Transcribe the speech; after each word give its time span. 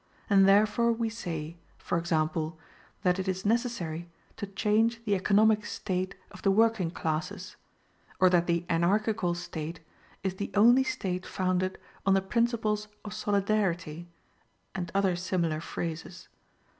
and 0.31 0.47
therefore 0.49 0.91
we 0.91 1.11
say, 1.11 1.57
for 1.77 1.95
example, 1.95 2.57
that 3.03 3.19
it 3.19 3.27
is 3.27 3.45
necessary 3.45 4.09
to 4.35 4.47
change 4.47 5.05
the 5.05 5.13
economic 5.13 5.63
state 5.63 6.15
of 6.31 6.41
the 6.41 6.49
working 6.49 6.89
classes, 6.89 7.55
or 8.19 8.27
that 8.27 8.47
the 8.47 8.65
Anarchical 8.67 9.35
state 9.35 9.79
is 10.23 10.37
the 10.37 10.49
only 10.55 10.83
state 10.83 11.23
founded 11.23 11.77
on 12.03 12.15
the 12.15 12.19
principles 12.21 12.87
of 13.05 13.13
solidarity, 13.13 14.07
and 14.73 14.91
other 14.95 15.15
similar 15.15 15.61
phrases. 15.61 16.29